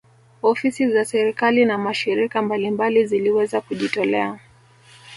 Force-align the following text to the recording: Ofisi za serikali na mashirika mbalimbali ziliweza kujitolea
Ofisi 0.41 0.89
za 0.91 1.05
serikali 1.05 1.65
na 1.65 1.77
mashirika 1.77 2.41
mbalimbali 2.41 3.05
ziliweza 3.07 3.61
kujitolea 3.61 4.39